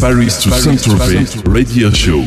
[0.00, 2.22] Paris to Saint-Tropez Radio Show.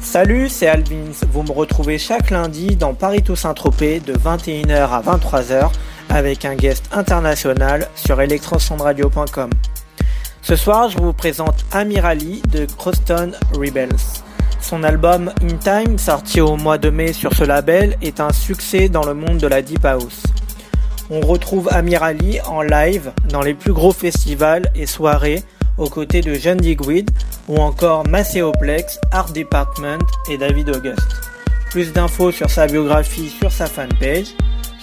[0.00, 1.12] Salut, c'est Alvins.
[1.30, 5.70] Vous me retrouvez chaque lundi dans Paris to Saint-Tropez de 21h à 23h
[6.08, 9.50] avec un guest international sur electrosondradio.com.
[10.42, 13.94] Ce soir, je vous présente Amir Ali de Croston Rebels.
[14.60, 18.88] Son album In Time, sorti au mois de mai sur ce label, est un succès
[18.88, 20.24] dans le monde de la Deep House.
[21.10, 25.42] On retrouve Amir Ali en live dans les plus gros festivals et soirées
[25.76, 27.10] aux côtés de John Digweed
[27.48, 31.00] ou encore Macéoplex, Art Department et David August.
[31.70, 34.28] Plus d'infos sur sa biographie sur sa fanpage.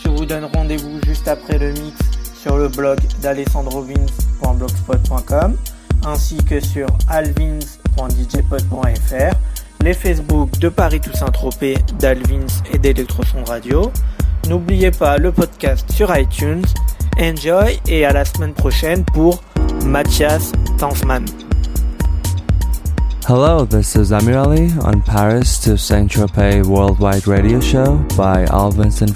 [0.04, 1.98] Je vous donne rendez-vous juste après le mix
[2.42, 5.58] sur le blog d'alessandrovins.blogspot.com
[6.06, 9.36] ainsi que sur alvins.djpod.fr,
[9.82, 13.92] les Facebook de Paris Toussaint Tropez, d'Alvins et d'Electroson Radio.
[14.50, 16.64] N'oubliez pas le podcast sur iTunes.
[17.20, 19.42] Enjoy et à la semaine prochaine pour
[19.86, 21.26] Mathias Tansman.
[23.28, 29.02] Hello, this is Amir Ali on Paris to Saint Tropez Worldwide Radio Show by Alvins
[29.02, 29.16] and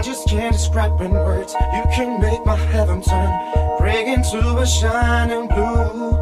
[0.00, 1.52] I just can't describe in words.
[1.52, 6.16] You can make my heaven turn, break into a shining blue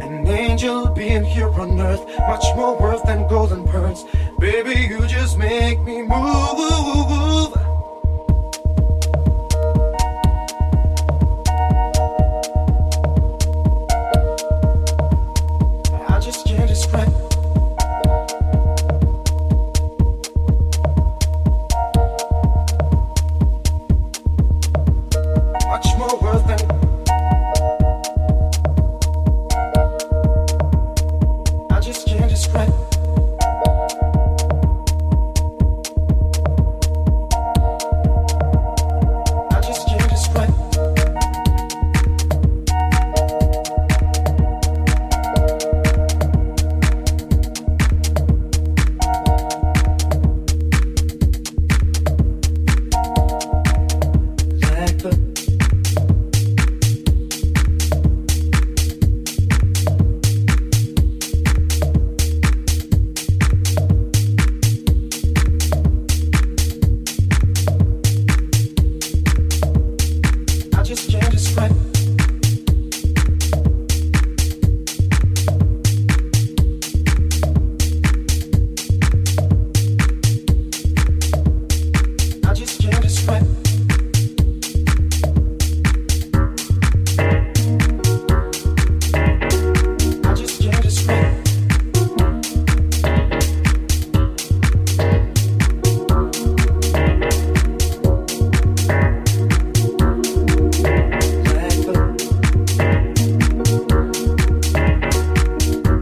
[0.00, 2.06] An angel being here on earth.
[2.20, 4.04] Much more worth than golden pearls.
[4.38, 7.47] Baby, you just make me move.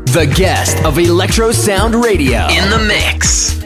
[0.07, 3.66] The guest of Electro Sound Radio in the mix.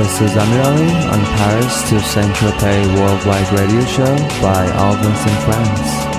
[0.00, 0.08] Radio show.
[0.08, 5.26] Hello, this is Amir Ali on Paris to Saint Tropez Worldwide Radio Show by Alvins
[5.26, 6.09] and Friends.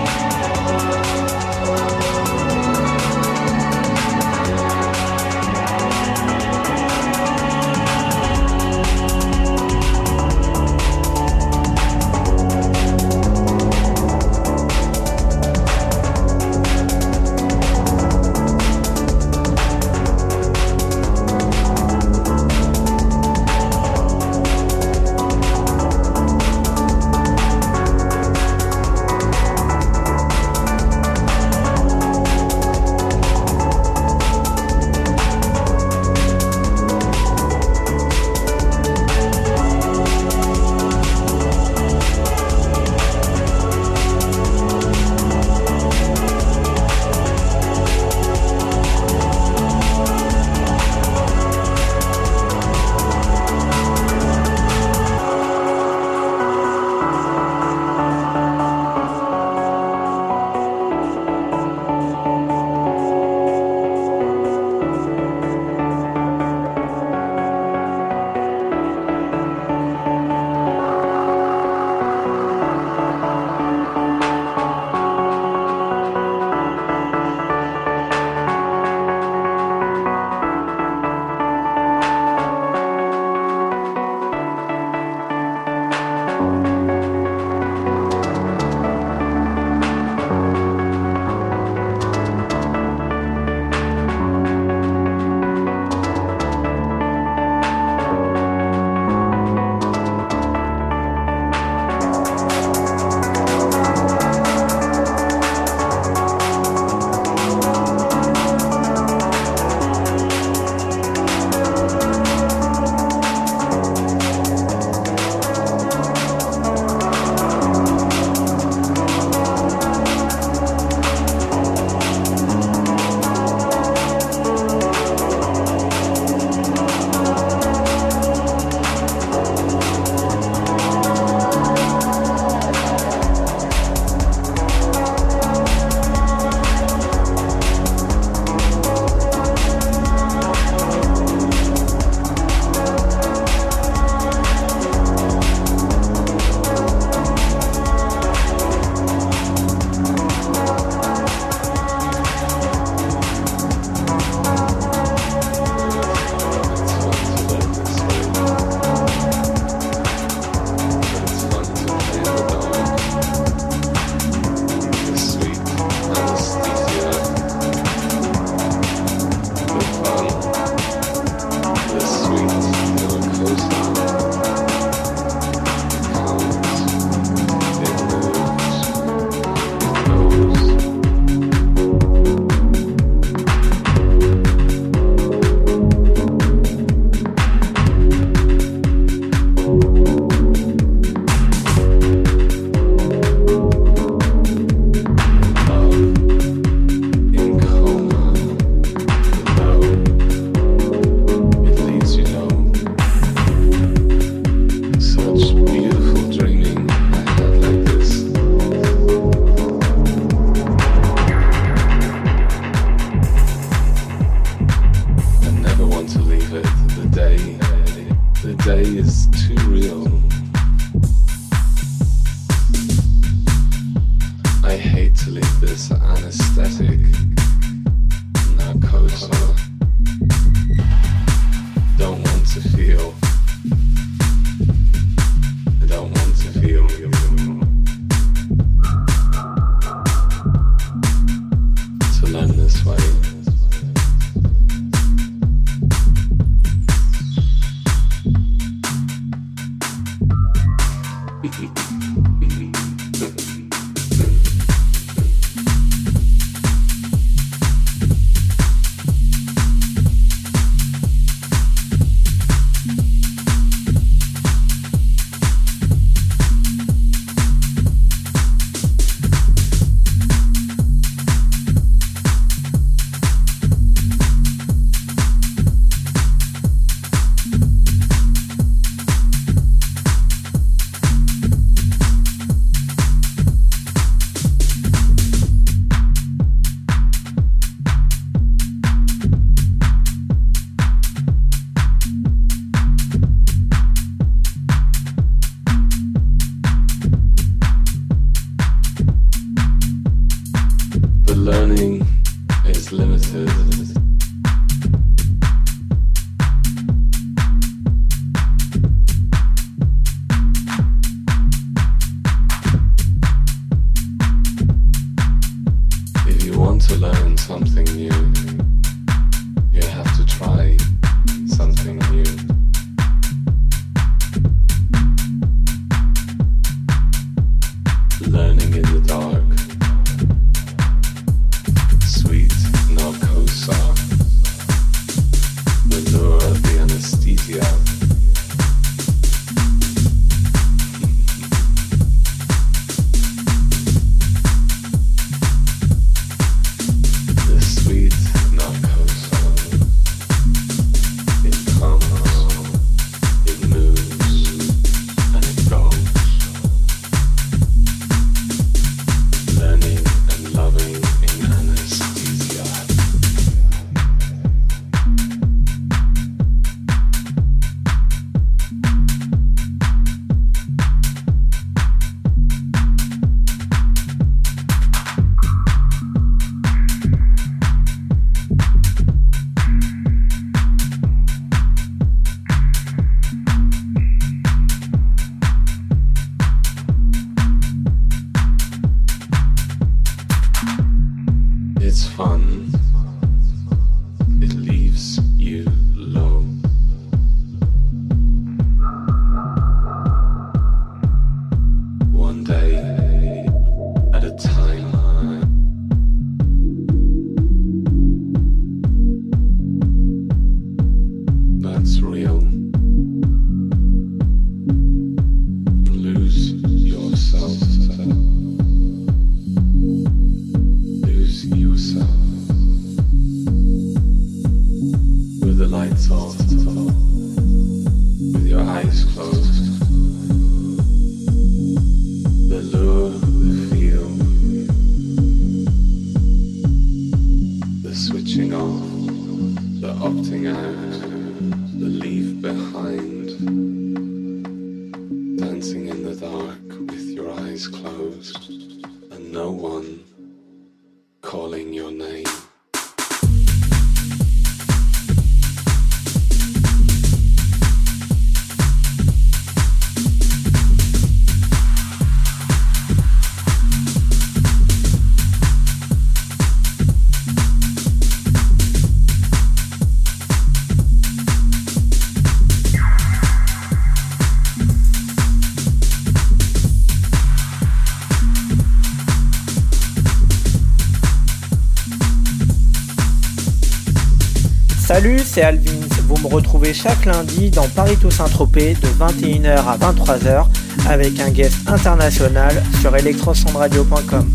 [485.34, 485.88] C'est Alvins.
[486.10, 490.46] Vous me retrouvez chaque lundi dans Paris to Saint-Tropez de 21h à 23h
[490.90, 494.30] avec un guest international sur electrosondradio.com.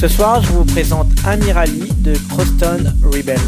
[0.00, 3.38] Ce soir, je vous présente Amirali de Croston Rebels.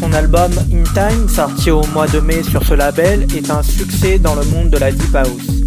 [0.00, 4.18] Son album In Time, sorti au mois de mai sur ce label, est un succès
[4.18, 5.62] dans le monde de la Deep House.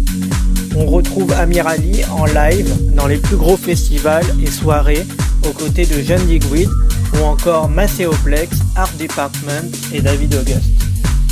[0.76, 5.06] On retrouve Amirali en live dans les plus gros festivals et soirées
[5.48, 6.68] aux côtés de John Digweed
[7.14, 10.70] ou encore Macéoplex, Art Department et David August.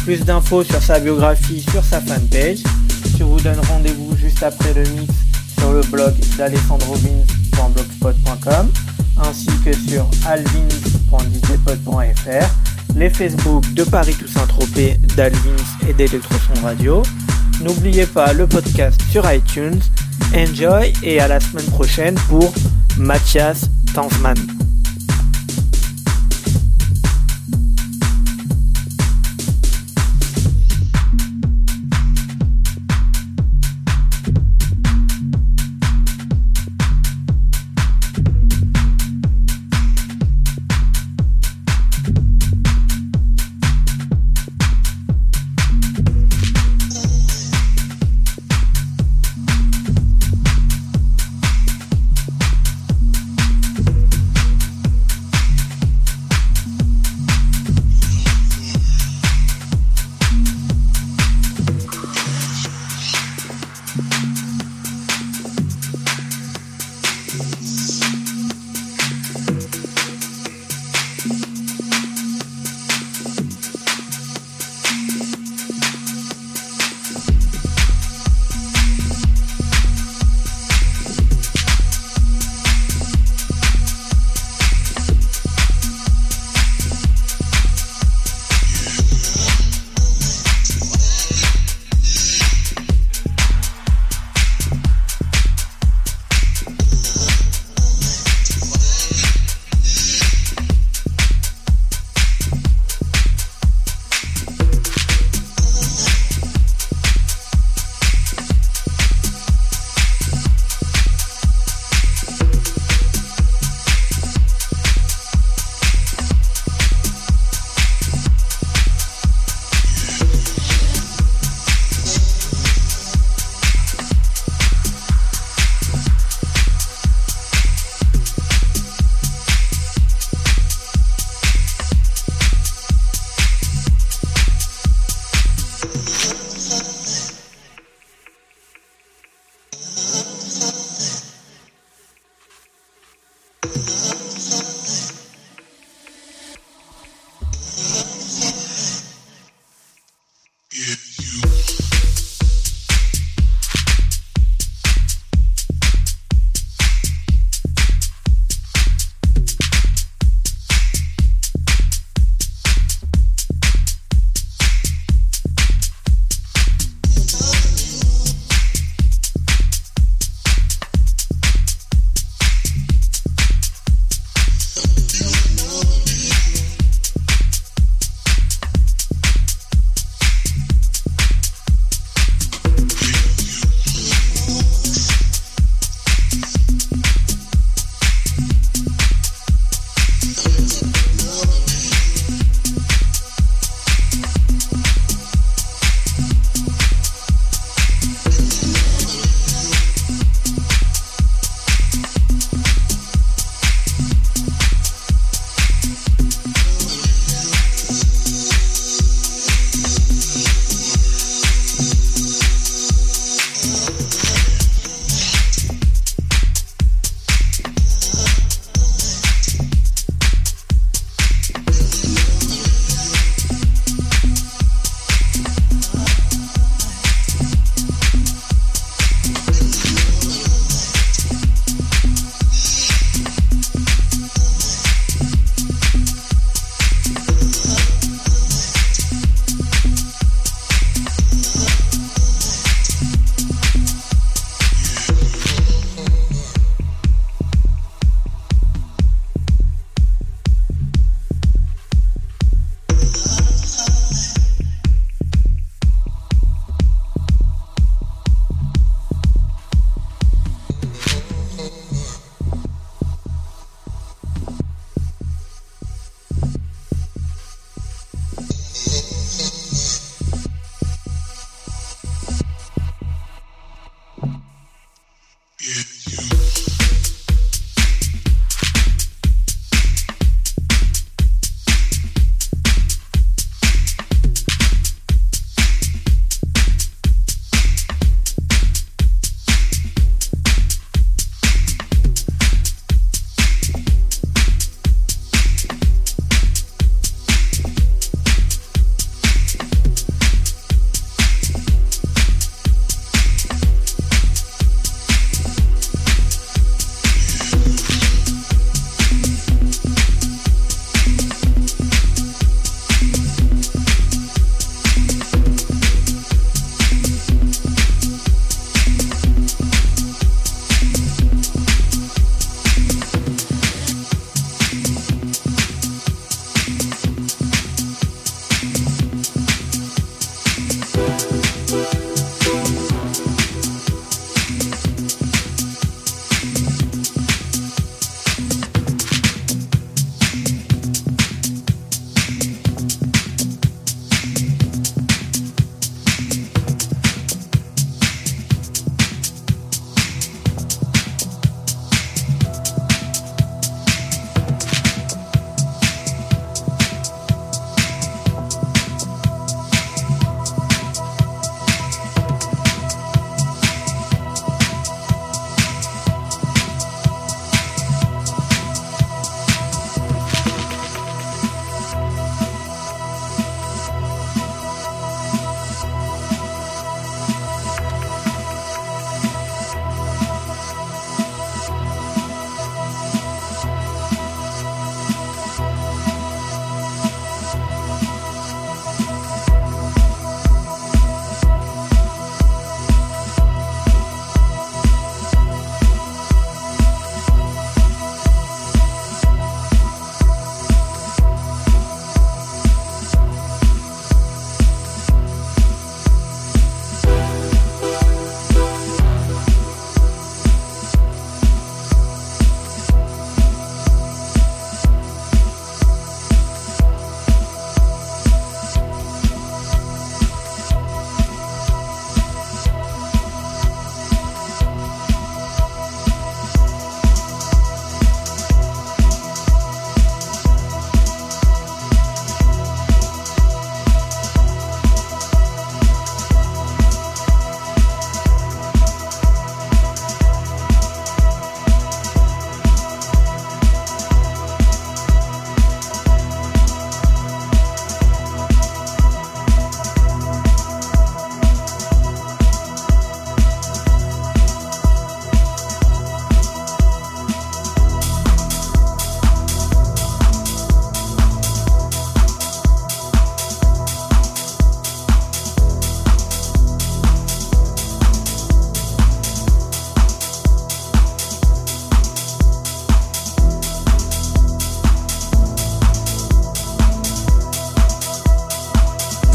[0.04, 2.58] Plus d'infos sur sa biographie sur sa fanpage.
[3.18, 5.14] Je vous donne rendez-vous juste après le mix
[5.58, 8.70] sur le blog d'alessandrovins.blogspot.com
[9.22, 12.50] ainsi que sur alvins.djpod.fr,
[12.96, 15.38] les Facebook de Paris Toussaint Tropez, d'Alvins
[15.88, 17.02] et d'Electroson Radio.
[17.60, 19.80] N'oubliez pas le podcast sur iTunes.
[20.34, 22.50] Enjoy et à la semaine prochaine pour
[22.96, 24.36] Mathias Tansman.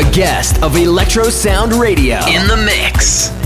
[0.00, 3.39] The guest of Electro Sound Radio in the mix.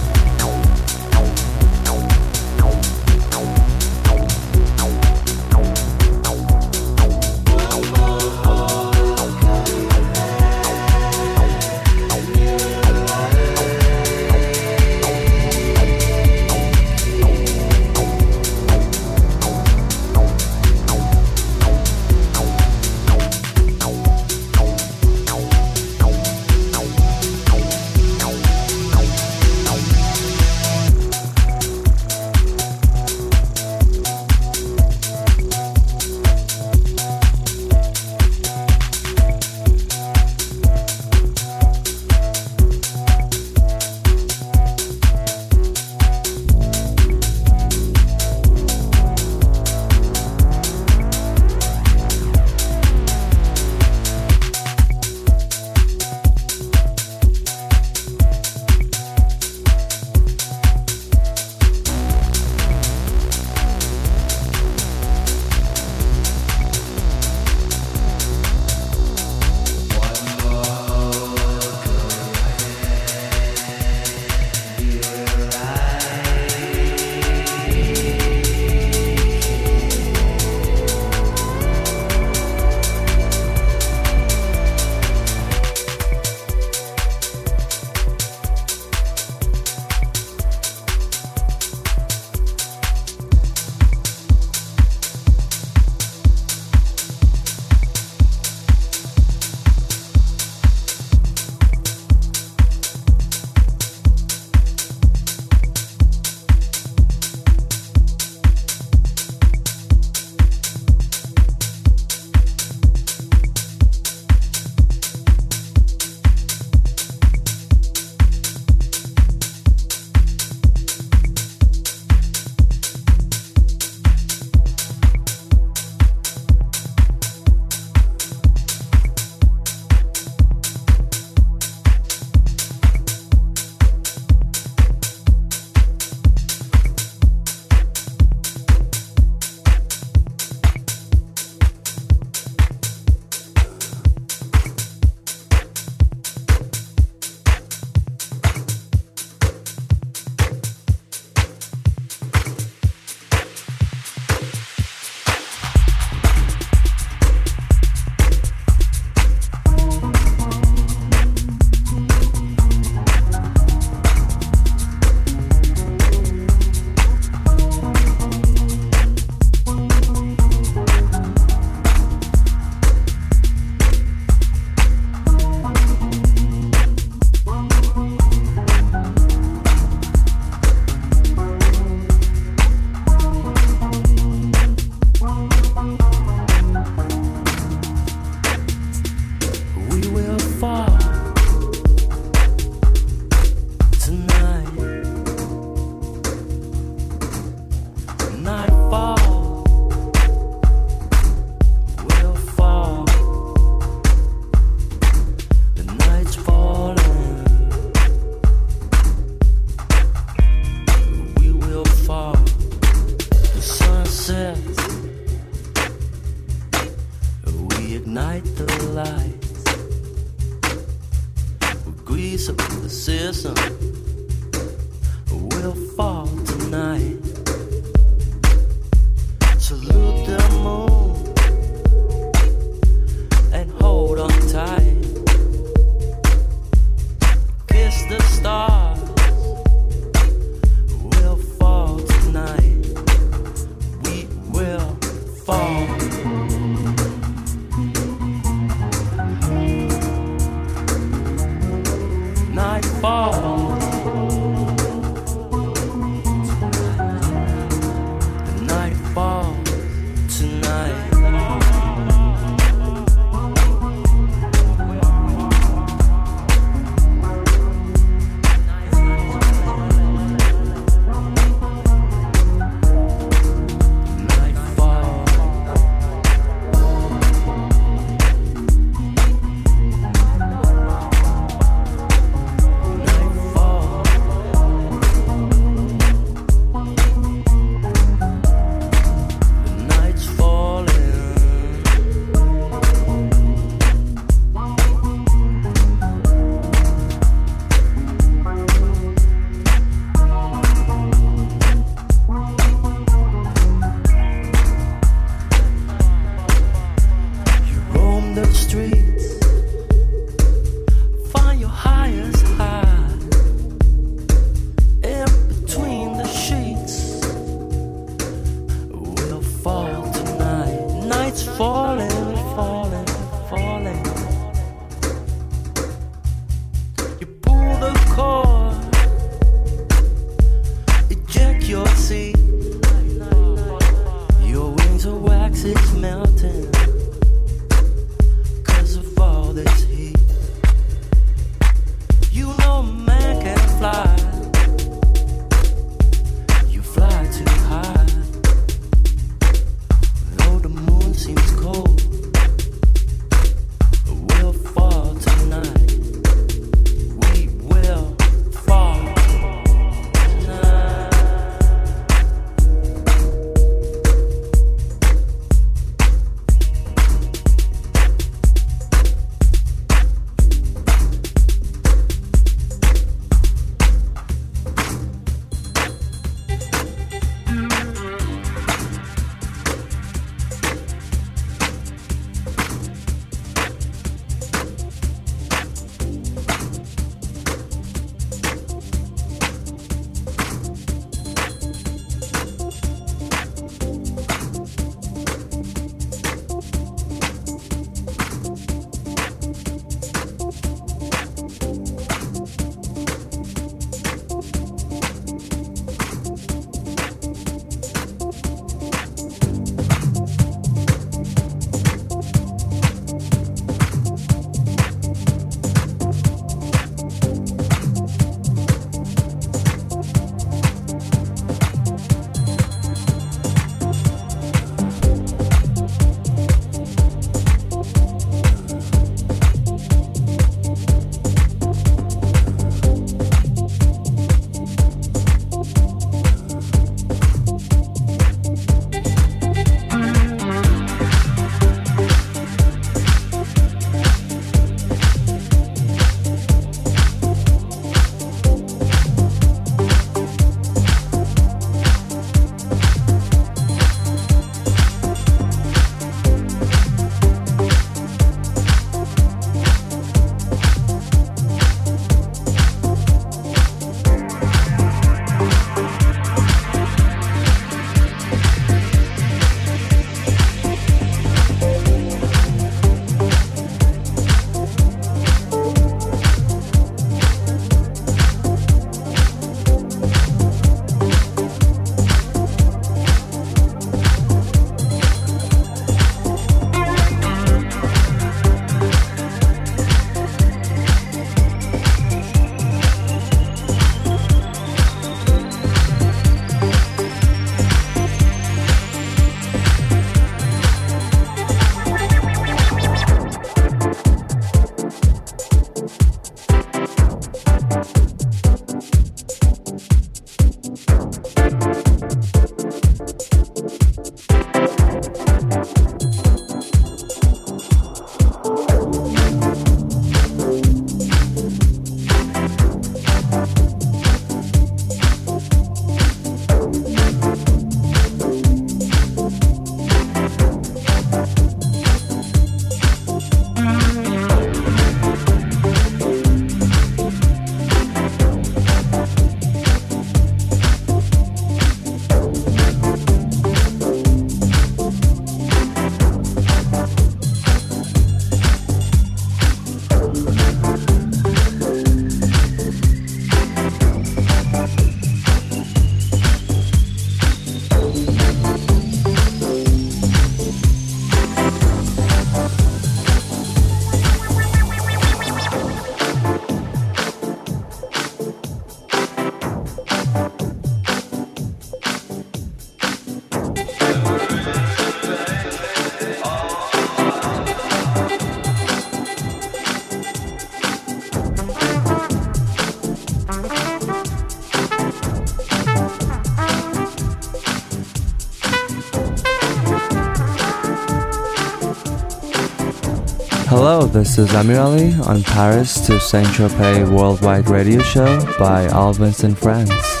[593.91, 599.37] This is Amir Ali on Paris to Saint Tropez Worldwide Radio Show by Alvins and
[599.37, 600.00] Friends.